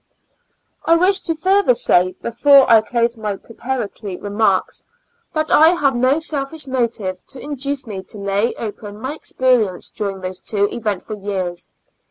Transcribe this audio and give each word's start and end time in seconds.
Preface. 0.83 0.87
9 0.87 0.97
I 0.99 1.07
wish 1.07 1.19
to 1.19 1.35
farther 1.35 1.73
say, 1.75 2.13
before 2.23 2.67
I 2.67 2.81
close 2.81 3.17
my 3.17 3.35
preparatory 3.35 4.17
remarks, 4.17 4.83
that 5.33 5.51
I 5.51 5.69
have 5.79 5.95
no 5.95 6.17
selfish 6.17 6.65
motive 6.65 7.23
to 7.27 7.39
induce 7.39 7.85
me 7.85 8.01
to 8.09 8.17
lay 8.17 8.55
open 8.55 8.99
my 8.99 9.13
experience 9.13 9.89
during 9.89 10.21
those 10.21 10.39
two 10.39 10.67
eventful 10.71 11.19
years. 11.19 11.69